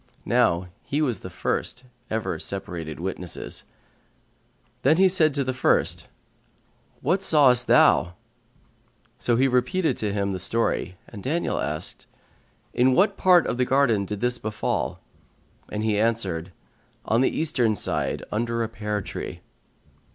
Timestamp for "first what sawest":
5.53-7.67